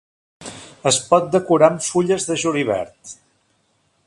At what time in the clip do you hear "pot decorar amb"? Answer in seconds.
1.11-1.87